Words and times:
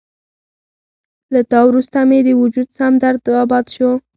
له 1.33 1.41
تا 1.51 1.59
وروسته 1.69 1.97
مې 2.09 2.31
وجود 2.41 2.67
سم 2.77 2.93
درداباد 3.03 3.65
شو 3.75 3.89